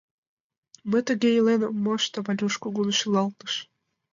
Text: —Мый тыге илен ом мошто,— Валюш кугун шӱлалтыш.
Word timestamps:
—Мый 0.89 1.01
тыге 1.07 1.29
илен 1.37 1.61
ом 1.69 1.77
мошто,— 1.85 2.17
Валюш 2.25 2.55
кугун 2.63 2.89
шӱлалтыш. 2.99 3.53